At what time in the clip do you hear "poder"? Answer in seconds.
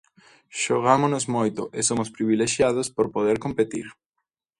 3.15-3.37